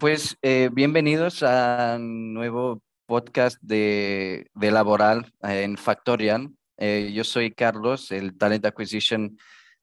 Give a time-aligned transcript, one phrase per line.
[0.00, 6.48] pues eh, bienvenidos a un nuevo podcast de, Laboral en Factorial.
[6.78, 9.36] Eh, yo soy Carlos, el Talent Acquisition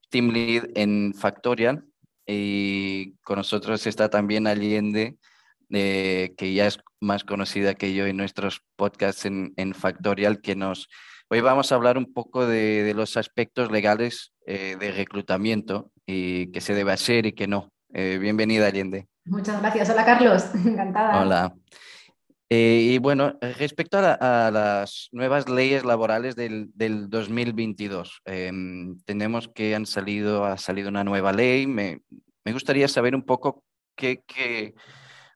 [0.09, 1.85] Team Lead en Factorial
[2.25, 5.17] y con nosotros está también Allende,
[5.70, 10.90] eh, que ya es más conocida que yo en nuestros podcasts en, Factorial, que nos...
[11.29, 16.73] Hoy vamos a hablar un poco de, los aspectos legales de reclutamiento y qué se
[16.73, 17.71] debe hacer y qué no.
[17.90, 19.08] Bienvenida, Allende.
[19.26, 19.90] Muchas gracias.
[19.90, 20.46] Hola, Carlos.
[20.66, 21.22] Encantada.
[21.22, 21.54] Hola.
[22.50, 26.70] Eh, y bueno, respecto a, las nuevas leyes laborales del,
[27.10, 31.68] 2022, em, tenemos que han salido, ha salido una nueva ley.
[31.68, 32.02] Me,
[32.46, 33.66] gustaría saber un poco
[33.96, 34.24] qué,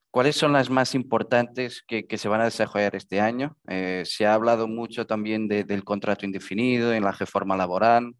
[0.09, 3.57] cuáles son las más importantes que, se van a desarrollar este año.
[3.67, 8.15] Eh, se ha hablado mucho también del contrato indefinido en la reforma laboral.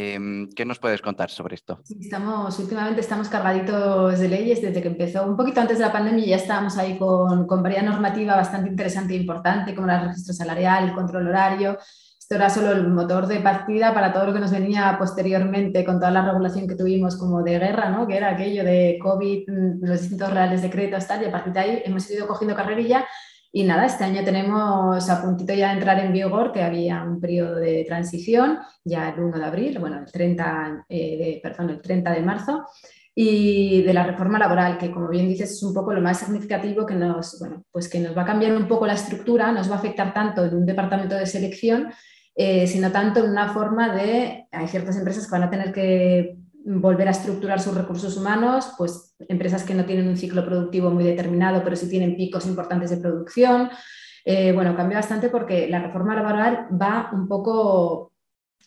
[0.00, 1.80] Em, ¿Qué nos puedes contar sobre esto?
[2.00, 6.24] estamos, últimamente estamos cargaditos de leyes desde que empezó, un poquito antes de la pandemia
[6.24, 10.84] ya estábamos ahí con, con varias normativa bastante interesante e importante, como el registro salarial,
[10.84, 11.78] el control horario.
[12.16, 15.98] Esto era solo el motor de partida para todo lo que nos venía posteriormente con
[15.98, 18.06] toda la regulación que tuvimos como de guerra, ¿no?
[18.06, 21.58] que era aquello de COVID, mm, los distintos reales decretos, tal, y a partir de
[21.58, 23.04] ahí hemos ido cogiendo carrerilla
[23.50, 27.18] y nada, este año tenemos a puntito ya de entrar en vigor que había un
[27.20, 31.80] periodo de transición, ya el 1 de abril, bueno, el 30, eh, de, perdón, el
[31.80, 32.66] 30 de marzo,
[33.14, 36.86] y de la reforma laboral, que como bien dices es un poco lo más significativo
[36.86, 39.74] que nos, bueno, pues que nos va a cambiar un poco la estructura, nos va
[39.74, 41.88] a afectar tanto en un departamento de selección,
[42.36, 46.36] eh, sino tanto en una forma de, hay ciertas empresas que van a tener que
[46.68, 51.04] volver a estructurar sus recursos humanos, pues empresas que no tienen un ciclo productivo muy
[51.04, 53.70] determinado, pero sí tienen picos importantes de producción.
[54.24, 58.12] Eh, bueno, cambia bastante porque la reforma laboral va un poco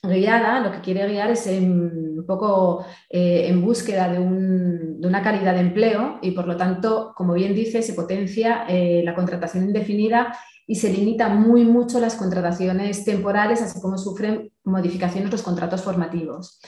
[0.02, 5.60] guiada, lo que quiere guiar es un poco eh, en búsqueda de, una calidad de
[5.60, 10.76] empleo y por lo tanto, como bien dice, se potencia eh, la contratación indefinida y
[10.76, 16.60] se limita muy mucho las contrataciones temporales, así como sufren modificaciones los contratos formativos.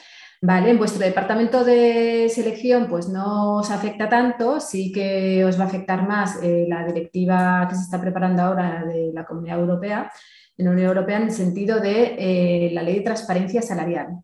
[0.45, 5.63] Vale, en vuestro departamento de selección pues no os afecta tanto, sí que os va
[5.63, 10.11] a afectar más eh, la directiva que se está preparando ahora de la Comunidad Europea,
[10.57, 14.17] en la Unión Europea, en el sentido de eh, la ley de transparencia salarial.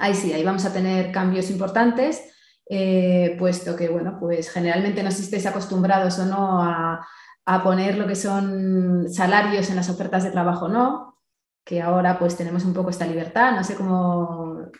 [0.00, 2.28] Ahí sí, ahí vamos a tener cambios importantes,
[2.68, 7.06] eh, puesto que, bueno, pues generalmente no estéis acostumbrados o no a,
[7.44, 11.20] a poner lo que son salarios en las ofertas de trabajo, no,
[11.64, 14.72] que ahora pues tenemos un poco esta libertad, no sé cómo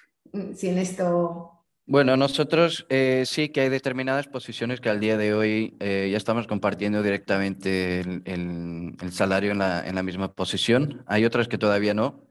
[0.55, 1.53] si en esto...
[1.89, 6.17] Bueno, nosotros eh, sí que hay determinadas posiciones que al día de hoy eh, ya
[6.17, 11.05] estamos compartiendo directamente el, salario en la, en la, misma posición.
[11.07, 12.27] Hay otras que todavía no.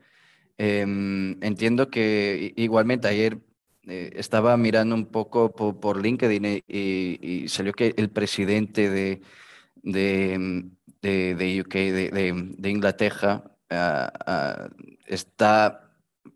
[0.58, 3.40] Em, entiendo que igualmente ayer
[3.88, 9.22] eh, estaba mirando un poco por, LinkedIn y, salió que el presidente de,
[9.84, 10.66] de,
[11.02, 14.70] de, UK, de, Inglaterra, ah, ah,
[15.06, 15.85] está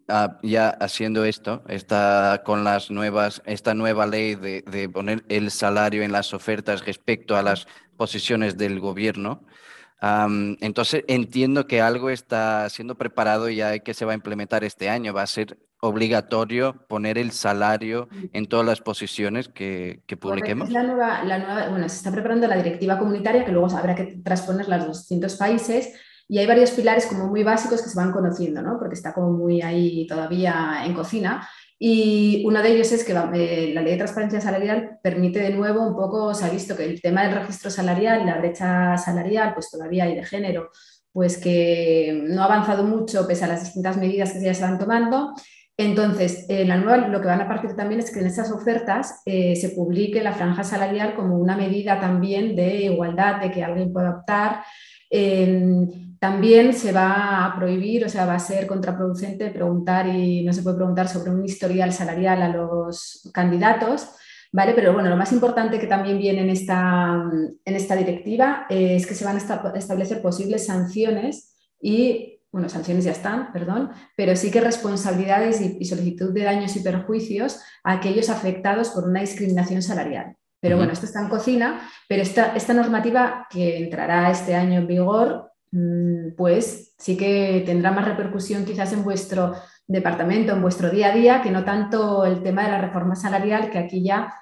[0.10, 6.02] Ah, ya haciendo esto, está con las nuevas, esta nueva ley de, poner el salario
[6.02, 9.44] en las ofertas respecto a las posiciones del gobierno.
[10.02, 15.14] entonces entiendo que algo está siendo preparado ya que se va a implementar este año.
[15.14, 20.72] Va a ser obligatorio poner el salario en todas las posiciones que, que publiquemos.
[20.72, 24.20] La nueva, la nueva, bueno, se está preparando la directiva comunitaria que luego habrá que
[24.24, 25.94] transponerla a los distintos países
[26.32, 28.78] y hay varios pilares como muy básicos que se van conociendo, ¿no?
[28.78, 31.50] porque está como muy ahí todavía en cocina.
[31.80, 35.82] Y uno de ellos es que eh, la ley de transparencia salarial permite de nuevo
[35.82, 39.72] un poco, se ha visto que el tema del registro salarial, la brecha salarial, pues
[39.72, 40.70] todavía hay de género,
[41.12, 44.78] pues que no ha avanzado mucho pese a las distintas medidas que ya se van
[44.78, 45.34] tomando.
[45.78, 49.22] Entonces, en la nueva, lo que van a partir también es que en esas ofertas
[49.26, 53.92] eh, se publique la franja salarial como una medida también de igualdad, de que alguien
[53.92, 54.64] pueda optar.
[56.20, 60.62] También se va a prohibir, o sea, va a ser contraproducente preguntar y no se
[60.62, 64.10] puede preguntar sobre un historial salarial a los candidatos,
[64.52, 64.74] ¿vale?
[64.74, 67.24] Pero bueno, lo más importante que también viene en esta,
[67.64, 73.12] en esta directiva es que se van a establecer posibles sanciones y, bueno, sanciones ya
[73.12, 78.90] están, perdón, pero sí que responsabilidades y, solicitud de daños y perjuicios a aquellos afectados
[78.90, 80.36] por una discriminación salarial.
[80.60, 84.88] Pero bueno, esto está en cocina, pero esta, esta normativa que entrará este año en
[84.88, 85.50] vigor
[86.38, 89.56] pues sí que tendrá más repercusión quizás en vuestro
[89.88, 93.70] departamento, en vuestro día a día, que no tanto el tema de la reforma salarial,
[93.70, 94.34] que aquí ya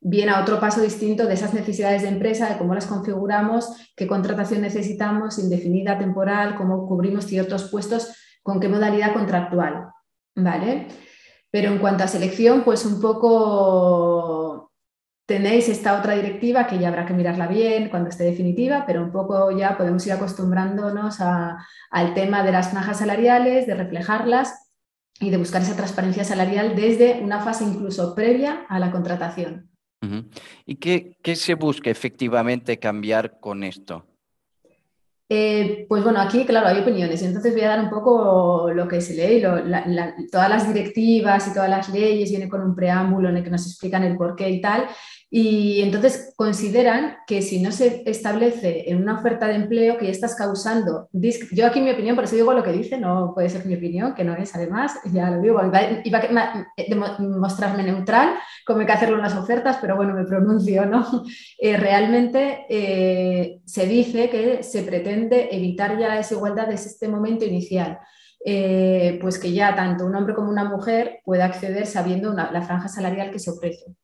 [0.00, 4.06] viene a otro paso distinto de esas necesidades de empresa, de cómo las configuramos, qué
[4.06, 9.88] contratación necesitamos, indefinida, temporal, cómo cubrimos ciertos puestos, con qué modalidad contractual.
[10.34, 10.88] ¿Vale?
[11.50, 14.45] Pero en cuanto a selección, pues un poco
[15.26, 19.10] tenéis esta otra directiva que ya habrá que mirarla bien cuando esté definitiva, pero un
[19.10, 24.72] poco ya podemos ir acostumbrándonos al tema de las franjas salariales, de reflejarlas
[25.20, 29.70] y de buscar esa transparencia salarial desde una fase incluso previa a la contratación.
[30.64, 34.06] ¿Y qué, qué se busca efectivamente cambiar con esto?
[35.28, 37.20] Eh, pues bueno, aquí, claro, hay opiniones.
[37.22, 39.42] Entonces voy a dar un poco lo que se lee.
[40.30, 43.66] todas las directivas y todas las leyes vienen con un preámbulo en el que nos
[43.66, 44.86] explican el porqué y tal.
[45.28, 50.12] Y entonces consideran que si no se establece en una oferta de empleo que ya
[50.12, 51.08] estás causando,
[51.50, 54.14] yo aquí mi opinión, por eso digo lo que dice, no puede ser mi opinión,
[54.14, 55.60] que no es además, ya lo digo,
[56.04, 58.34] iba, a mostrarme neutral,
[58.64, 61.06] como hay que hacerlo en las ofertas, pero bueno, me pronuncio, ¿no?
[61.58, 67.44] Eh, realmente eh, se dice que se pretende evitar ya la desigualdad desde este momento
[67.44, 67.98] inicial.
[68.44, 72.88] Eh, pues que ya tanto un hombre como una mujer pueda acceder sabiendo la franja
[72.88, 73.96] salarial que se ofrece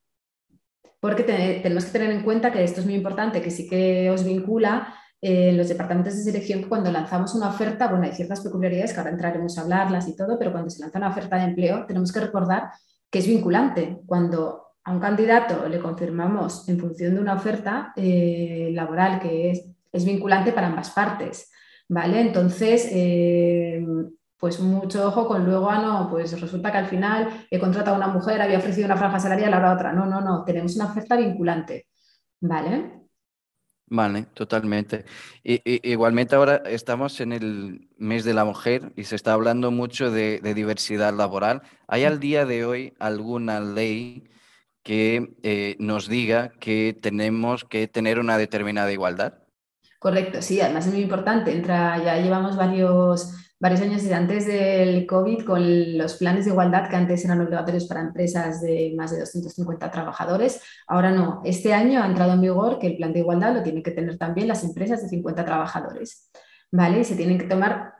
[1.03, 4.23] porque tenemos que tener en cuenta que esto es muy importante, que sí que os
[4.23, 8.39] vincula en eh, los departamentos de selección que cuando lanzamos una oferta, bueno, hay ciertas
[8.39, 11.43] peculiaridades que ahora entraremos a hablarlas y todo, pero cuando se lanza una oferta de
[11.43, 12.71] empleo tenemos que recordar
[13.11, 13.99] que es vinculante.
[14.05, 19.65] Cuando a un candidato le confirmamos en función de una oferta eh, laboral que es,
[19.91, 21.51] es, vinculante para ambas partes,
[21.89, 22.21] ¿vale?
[22.21, 23.85] Entonces, eh,
[24.43, 27.97] pues mucho ojo con luego, ah, no, pues resulta que al final he contratado a
[27.97, 29.93] una mujer, había ofrecido una franja salarial, ahora otra.
[29.93, 31.87] No, no, no, tenemos una oferta vinculante,
[32.41, 32.91] ¿vale?
[33.85, 35.05] Vale, totalmente.
[35.45, 40.11] Y, igualmente ahora estamos en el mes de la mujer y se está hablando mucho
[40.11, 41.61] de, diversidad laboral.
[41.87, 44.25] ¿Hay al día de hoy alguna ley
[44.83, 49.35] que eh, nos diga que tenemos que tener una determinada igualdad?
[49.99, 51.53] Correcto, sí, además es muy importante.
[51.53, 56.97] Entra, ya llevamos varios varios años antes del COVID con los planes de igualdad que
[56.97, 60.61] antes eran obligatorios para empresas de más de 250 trabajadores.
[60.85, 61.41] Ahora no.
[61.45, 64.17] Este año ha entrado en vigor que el plan de igualdad lo tienen que tener
[64.17, 66.29] también las empresas de 50 trabajadores.
[66.71, 66.99] ¿Vale?
[66.99, 67.93] Y se tienen que tomar,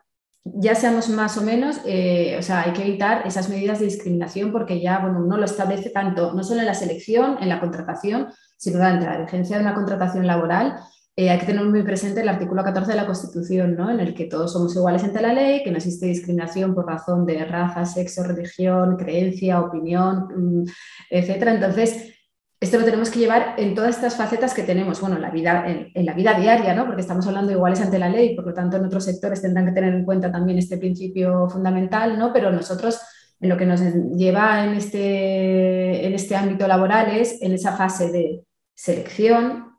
[0.44, 4.52] ya seamos más o menos, eh, o sea, hay que evitar esas medidas de discriminación
[4.52, 8.28] porque ya, bueno, uno lo establece tanto, no solo en la selección, en la contratación,
[8.58, 10.76] sino durante la vigencia de una contratación laboral
[11.16, 13.92] eh, hay que tener muy presente el artículo 14 de la Constitución, ¿no?
[13.92, 17.26] en el que todos somos iguales ante la ley, que no existe discriminación por razón
[17.26, 20.66] de raza, sexo, religión, creencia, opinión, mm,
[21.12, 21.44] etc.
[21.50, 22.14] Entonces,
[22.60, 25.66] esto lo tenemos que llevar en todas estas facetas que tenemos, bueno, en la vida,
[25.68, 26.86] en, la vida diaria, ¿no?
[26.86, 29.74] porque estamos hablando iguales ante la ley, por lo tanto en otros sectores tendrán que
[29.74, 32.34] tener en cuenta también este principio fundamental, ¿no?
[32.34, 33.02] pero nosotros
[33.40, 33.82] en lo que nos
[34.16, 39.73] lleva en este, en este ámbito laboral es en esa fase de selección,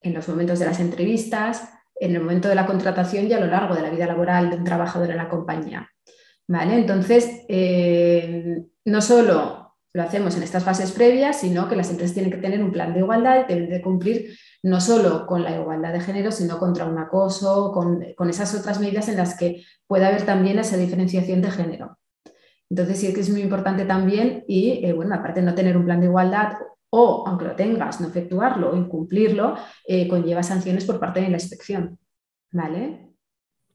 [0.00, 1.68] en los momentos de las entrevistas,
[2.00, 4.56] en el momento de la contratación y a lo largo de la vida laboral de
[4.56, 5.90] un trabajador en la compañía.
[6.46, 6.76] ¿Vale?
[6.76, 12.30] Entonces, eh, no solo lo hacemos en estas fases previas, sino que las empresas tienen
[12.30, 15.92] que tener un plan de igualdad y deben de cumplir no solo con la igualdad
[15.92, 20.22] de género, sino contra un acoso, con, esas otras medidas en las que puede haber
[20.22, 21.98] también esa diferenciación de género.
[22.70, 25.84] Entonces sí que es muy importante también y, eh, bueno, aparte de no tener un
[25.84, 26.52] plan de igualdad
[26.90, 29.56] o, aunque lo tengas, no efectuarlo o incumplirlo,
[29.86, 31.98] eh, conlleva sanciones por parte de la inspección.
[32.50, 33.08] ¿Vale?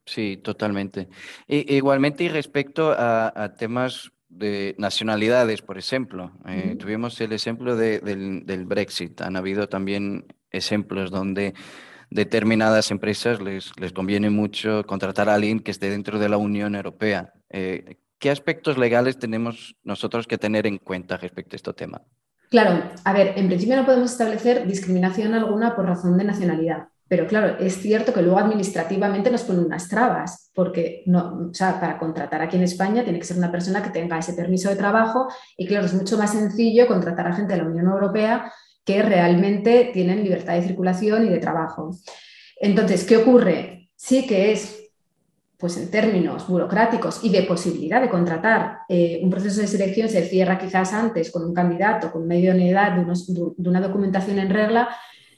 [0.06, 1.08] Sí, totalmente.
[1.48, 9.22] igualmente, y respecto a, temas de nacionalidades, por ejemplo, eh, tuvimos el ejemplo del, Brexit.
[9.22, 11.54] Han habido también ejemplos donde
[12.10, 16.76] determinadas empresas les, les, conviene mucho contratar a alguien que esté dentro de la Unión
[16.76, 17.34] Europea.
[17.50, 22.02] Eh, ¿Qué aspectos legales tenemos nosotros que tener en cuenta respecto a este tema?
[22.54, 27.26] Claro, a ver, en principio no podemos establecer discriminación alguna por razón de nacionalidad, pero
[27.26, 31.98] claro, es cierto que luego administrativamente nos ponen unas trabas, porque no, o sea, para
[31.98, 35.30] contratar aquí en España tiene que ser una persona que tenga ese permiso de trabajo
[35.58, 38.54] y claro, es mucho más sencillo contratar a gente de la Unión Europea
[38.86, 41.98] que realmente tienen libertad de circulación y de trabajo.
[42.62, 43.90] Entonces, ¿qué ocurre?
[43.96, 44.83] Sí que es
[45.64, 50.22] pues en términos burocráticos y de posibilidad de contratar, eh, un proceso de selección se
[50.26, 54.90] cierra quizás antes con un candidato con una idoneidad de, una documentación en regla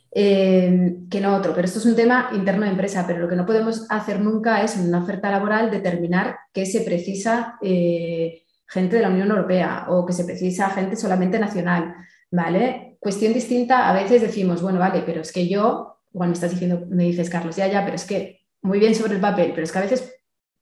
[0.09, 1.53] eh, que no otro.
[1.53, 4.63] Pero esto es un tema interno de empresa, pero lo que no podemos hacer nunca
[4.63, 9.85] es en una oferta laboral determinar que se precisa eh, gente de la Unión Europea
[9.89, 11.93] o que se precisa gente solamente nacional.
[12.31, 12.97] ¿vale?
[12.97, 16.83] Cuestión distinta, a veces decimos, bueno, vale, pero es que yo, igual me estás diciendo,
[16.89, 19.71] me dices, Carlos, ya, ya, pero es que muy bien sobre el papel, pero es
[19.71, 20.14] que a veces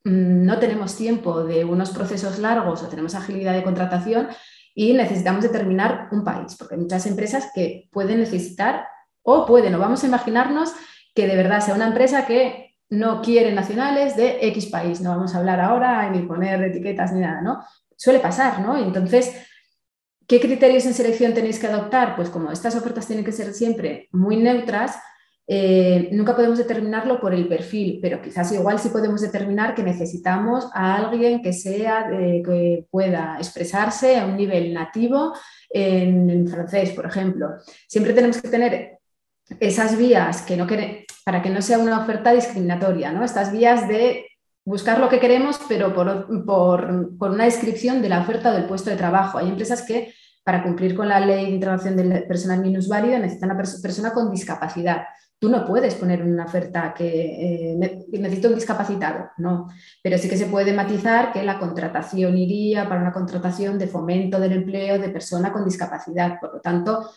[0.03, 4.27] no tenemos tiempo de unos procesos largos o tenemos agilidad de contratación
[4.75, 8.87] y necesitamos determinar un país, porque hay muchas empresas que pueden necesitar
[9.21, 10.73] o pueden, o vamos a imaginarnos
[11.15, 15.33] que de verdad sea una empresa que no quiere nacionales de X país, no vamos
[15.33, 17.63] a hablar ahora ni poner etiquetas ni nada, ¿no?
[17.95, 18.77] Suele pasar, ¿no?
[18.77, 19.33] Entonces,
[20.27, 22.15] ¿Qué criterios en selección tenéis que adoptar?
[22.15, 24.97] Pues como estas ofertas tienen que ser siempre muy neutras,
[25.45, 30.69] eh, nunca podemos determinarlo por el perfil, pero quizás igual sí podemos determinar que necesitamos
[30.73, 35.33] a alguien que sea, que pueda expresarse a un nivel nativo
[35.69, 37.49] en, francés, por ejemplo.
[37.87, 38.99] Siempre tenemos que tener
[39.59, 40.65] esas vías que no
[41.25, 43.23] para que no sea una oferta discriminatoria, ¿no?
[43.23, 44.25] Estas vías de
[44.65, 48.89] buscar lo que queremos, pero por, por, una descripción de la oferta o del puesto
[48.89, 49.37] de trabajo.
[49.37, 53.59] Hay empresas que, para cumplir con la ley de integración del personal minusválido, necesitan una
[53.59, 55.03] persona con discapacidad.
[55.43, 59.67] Tú no puedes poner una oferta que eh, necesito un discapacitado, no,
[60.01, 64.39] pero sí que se puede matizar que la contratación iría para una contratación de fomento
[64.39, 66.39] del empleo de persona con discapacidad.
[66.39, 67.09] Por lo tanto,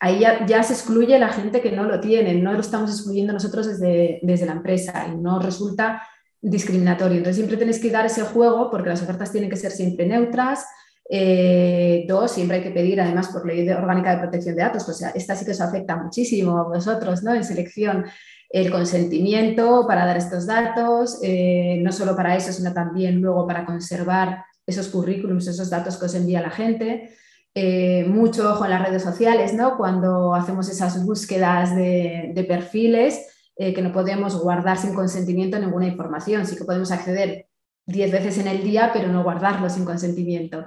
[0.00, 3.66] ahí ya, se excluye la gente que no lo tiene, no lo estamos excluyendo nosotros
[3.66, 6.02] desde, desde la empresa y no resulta
[6.42, 7.16] discriminatorio.
[7.16, 10.66] Entonces siempre tenéis que dar ese juego porque las ofertas tienen que ser siempre neutras,
[11.08, 15.02] eh, dos, siempre hay que pedir, además, por ley orgánica de protección de datos, pues
[15.14, 17.34] esta sí que os afecta muchísimo a vosotros, ¿no?
[17.34, 18.04] En selección,
[18.50, 23.64] el consentimiento para dar estos datos, eh, no solo para eso, sino también luego para
[23.64, 27.10] conservar esos currículums, esos datos que os envía la gente.
[27.54, 29.76] Eh, mucho ojo en las redes sociales, ¿no?
[29.76, 36.44] Cuando hacemos esas búsquedas de, de perfiles, que no podemos guardar sin consentimiento ninguna información,
[36.44, 37.46] sí que podemos acceder
[37.86, 40.64] 10 veces en el día, pero no guardarlo sin consentimiento.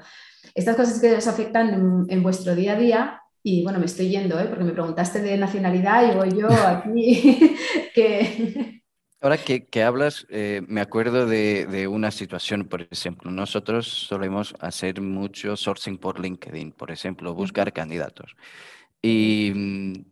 [0.55, 4.39] Estas cosas que os afectan en, vuestro día a día, y bueno, me estoy yendo,
[4.39, 4.45] ¿eh?
[4.45, 7.55] porque me preguntaste de nacionalidad y voy yo aquí
[7.93, 8.81] que...
[9.21, 14.55] Ahora que, que hablas, eh, me acuerdo de, de, una situación, por ejemplo, nosotros solemos
[14.61, 18.37] hacer mucho sourcing por LinkedIn, por ejemplo, buscar candidatos.
[19.01, 20.05] Y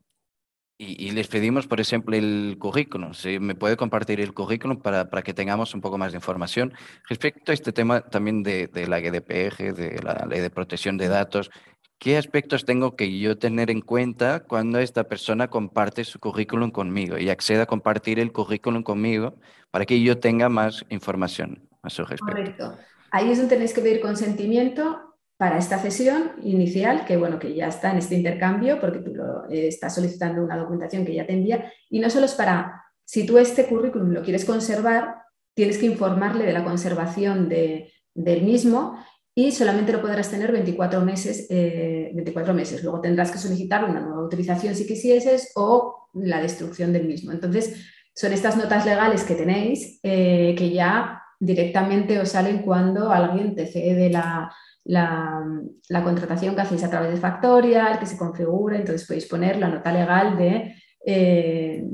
[0.80, 3.14] mm, y, les pedimos, por ejemplo, el currículum.
[3.14, 6.74] Si me puede compartir el currículum para, para, que tengamos un poco más de información.
[7.10, 11.08] Respecto a este tema también de, de, la GDPR, de la ley de protección de
[11.08, 11.50] datos,
[11.98, 17.18] ¿qué aspectos tengo que yo tener en cuenta cuando esta persona comparte su currículum conmigo
[17.18, 19.36] y acceda a compartir el currículum conmigo
[19.72, 22.26] para que yo tenga más información a su respecto?
[22.26, 22.78] Correcto.
[23.12, 25.07] Ahí es donde tenéis que pedir consentimiento
[25.38, 29.48] para esta cesión inicial, que bueno, que ya está en este intercambio, porque tú lo,
[29.50, 33.26] eh, estás solicitando una documentación que ya te envía, y no solo es para, si
[33.26, 35.22] tú este currículum lo quieres conservar,
[35.54, 39.00] tienes que informarle de la conservación de, del mismo
[39.36, 42.84] y solamente lo podrás tener 24 meses, 24 eh, meses.
[42.84, 47.32] Luego tendrás que solicitar una nueva autorización si quisieses o la destrucción del mismo.
[47.32, 53.54] Entonces, son estas notas legales que tenéis eh, que ya directamente os salen cuando alguien
[53.54, 54.52] te cede la,
[54.88, 59.70] la, contratación que hacéis a través de Factorial, que se configura, entonces podéis poner la
[59.70, 60.76] nota legal de,
[61.06, 61.86] eh,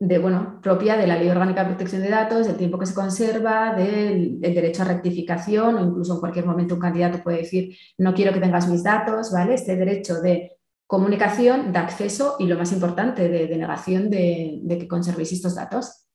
[0.00, 2.94] de bueno, propia de la Ley Orgánica de Protección de Datos, del tiempo que se
[2.94, 8.14] conserva, del, derecho a rectificación, o incluso en cualquier momento un candidato puede decir no
[8.14, 9.54] quiero que tengas mis datos, ¿vale?
[9.54, 10.56] Este derecho de
[10.86, 16.06] comunicación, de acceso y lo más importante, de de, de que conservéis estos datos.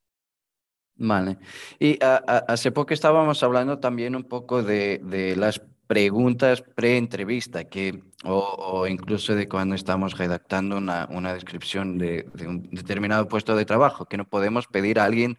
[0.95, 1.38] Vale.
[1.79, 9.36] Y hace poco estábamos hablando también un poco de las preguntas pre-entrevista que, o, incluso
[9.36, 14.28] de cuando estamos redactando una, una descripción de, un determinado puesto de trabajo, que no
[14.28, 15.38] podemos pedir a alguien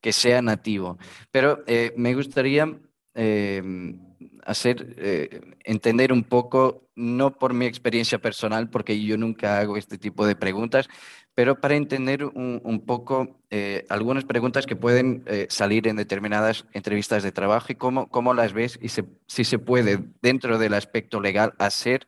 [0.00, 0.98] que sea nativo.
[1.30, 2.68] Pero eh, me gustaría
[3.14, 3.98] em,
[4.44, 9.98] hacer eh, entender un poco, no por mi experiencia personal, porque yo nunca hago este
[9.98, 10.88] tipo de preguntas,
[11.34, 17.22] pero para entender un, poco eh, algunas preguntas que pueden eh, salir en determinadas entrevistas
[17.24, 21.54] de trabajo y cómo, cómo las ves y si se puede dentro del aspecto legal
[21.58, 22.06] hacer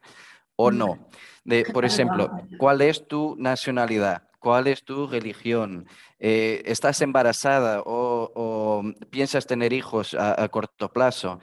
[0.54, 1.08] o no.
[1.44, 4.22] De, por ejemplo, ¿cuál es tu nacionalidad?
[4.38, 5.86] ¿Cuál es tu religión?
[6.18, 11.40] Eh, ¿Estás embarazada o, piensas tener hijos a, corto plazo?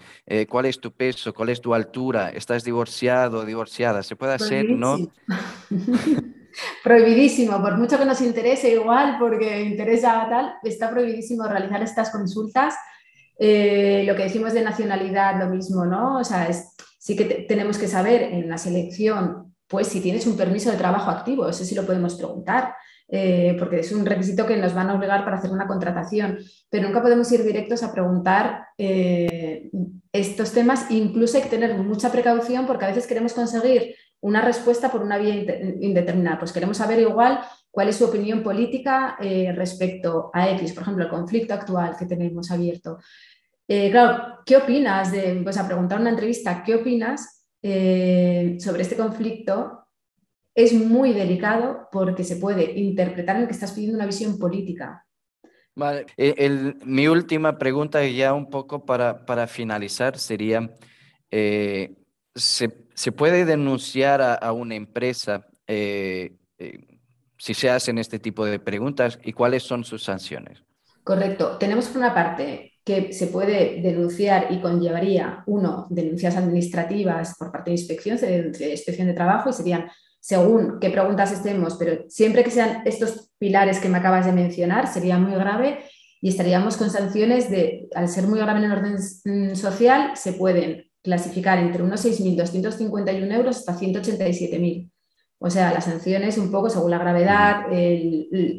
[0.50, 1.34] ¿Cuál es tu peso?
[1.34, 2.30] ¿Cuál es tu altura?
[2.30, 4.04] ¿Estás divorciado o divorciada?
[4.04, 4.70] ¿Se puede hacer?
[4.70, 4.98] ¿No?
[6.84, 12.76] prohibidísimo, por mucho que nos interese igual, porque interesa tal, está prohibidísimo realizar estas consultas.
[13.38, 16.20] Eh, lo que decimos de nacionalidad, lo mismo, ¿no?
[16.20, 16.48] O sea,
[17.00, 21.10] sí que tenemos que saber en la selección, pues si tienes un permiso de trabajo
[21.10, 22.76] activo, eso sí lo podemos preguntar.
[23.10, 26.88] Eh, porque es un requisito que nos van a obligar para hacer una contratación, pero
[26.88, 29.70] nunca podemos ir directos a preguntar eh,
[30.12, 34.90] estos temas, incluso hay que tener mucha precaución porque a veces queremos conseguir una respuesta
[34.90, 35.36] por una vía
[35.82, 36.40] indeterminada.
[36.40, 41.04] Pues queremos saber igual cuál es su opinión política eh, respecto a X, por ejemplo,
[41.04, 43.00] el conflicto actual que tenemos abierto.
[43.68, 45.12] Claro, ¿qué opinas?
[45.12, 49.83] De, pues a preguntar una entrevista, ¿qué opinas sobre este conflicto?
[50.56, 55.06] Es muy delicado porque se puede interpretar en que estás pidiendo una visión política.
[55.76, 56.06] Vale.
[56.86, 60.70] mi última pregunta, ya un poco para, para finalizar, sería
[62.36, 66.80] se, se puede denunciar a, una empresa eh, eh,
[67.38, 70.64] si se hacen este tipo de preguntas y cuáles son sus sanciones.
[71.04, 71.58] Correcto.
[71.58, 77.72] Tenemos por una parte que se puede denunciar y conllevaría, uno, denuncias administrativas por parte
[77.72, 79.90] de inspección, de inspección de trabajo, y serían
[80.24, 84.88] según qué preguntas estemos, pero siempre que sean estos pilares que me acabas de mencionar,
[84.88, 85.84] sería muy grave
[86.22, 90.32] y estaríamos con sanciones de, al ser muy grave en el orden mm, social, se
[90.32, 94.90] pueden clasificar entre unos 6.251 euros hasta 187.000.
[95.40, 97.66] O sea, las sanciones un poco según la gravedad,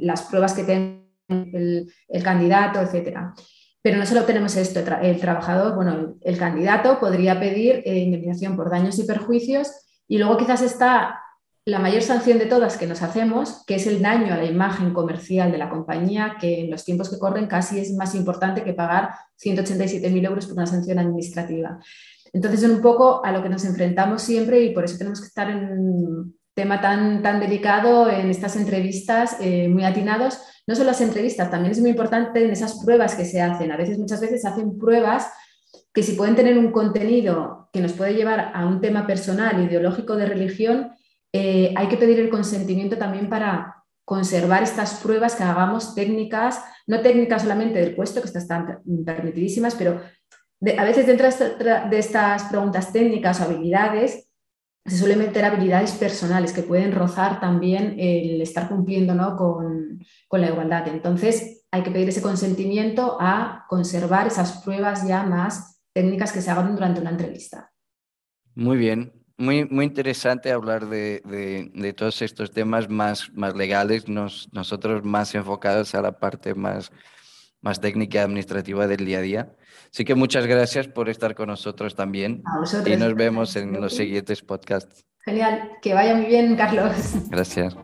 [0.02, 3.32] las pruebas que tenga el, candidato, etcétera.
[3.80, 8.70] Pero no solo tenemos esto, el trabajador, bueno, el, candidato podría pedir eh, indemnización por
[8.70, 9.72] daños y perjuicios
[10.06, 11.23] y luego quizás está
[11.66, 14.92] la mayor sanción de todas que nos hacemos, que es el daño a la imagen
[14.92, 18.74] comercial de la compañía, que en los tiempos que corren casi es más importante que
[18.74, 19.10] pagar
[19.42, 21.78] 187.000 euros por una sanción administrativa.
[22.34, 25.28] Entonces, es un poco a lo que nos enfrentamos siempre y por eso tenemos que
[25.28, 30.40] estar en un tema tan, tan delicado en estas entrevistas, eh, muy atinados.
[30.66, 33.72] No solo las entrevistas, también es muy importante en esas pruebas que se hacen.
[33.72, 35.30] A veces, muchas veces, se hacen pruebas
[35.94, 40.16] que si pueden tener un contenido que nos puede llevar a un tema personal, ideológico
[40.16, 40.92] de religión,
[41.36, 47.00] eh, hay que pedir el consentimiento también para conservar estas pruebas que hagamos técnicas, no
[47.00, 50.00] técnicas solamente del puesto, que están permitidísimas, pero
[50.78, 54.28] a veces dentro de estas preguntas técnicas o habilidades
[54.86, 60.50] se suelen meter habilidades personales que pueden rozar también el estar cumpliendo con, con la
[60.50, 60.86] igualdad.
[60.86, 66.50] Entonces hay que pedir ese consentimiento a conservar esas pruebas ya más técnicas que se
[66.52, 67.72] hagan durante una entrevista.
[68.54, 71.20] Muy bien, muy, muy interesante hablar de,
[71.74, 76.92] de, todos estos temas más, más legales, nos, nosotros más enfocados a la parte más,
[77.60, 79.56] más técnica y administrativa del día a día.
[79.92, 82.42] Así que muchas gracias por estar con nosotros también.
[82.86, 85.04] y nos vemos en los siguientes podcasts.
[85.24, 86.92] Genial, que vaya muy bien, Carlos.
[87.30, 87.76] Gracias.